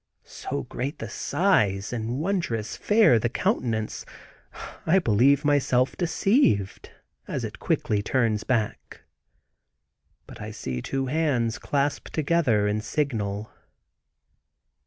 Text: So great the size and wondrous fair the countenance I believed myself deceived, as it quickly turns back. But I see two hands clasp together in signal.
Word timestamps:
So 0.25 0.63
great 0.63 0.97
the 0.97 1.09
size 1.09 1.93
and 1.93 2.17
wondrous 2.19 2.75
fair 2.75 3.19
the 3.19 3.29
countenance 3.29 4.03
I 4.87 4.97
believed 4.97 5.45
myself 5.45 5.95
deceived, 5.95 6.89
as 7.27 7.43
it 7.43 7.59
quickly 7.59 8.01
turns 8.01 8.43
back. 8.43 9.03
But 10.25 10.41
I 10.41 10.49
see 10.49 10.81
two 10.81 11.05
hands 11.05 11.59
clasp 11.59 12.09
together 12.09 12.67
in 12.67 12.81
signal. 12.81 13.51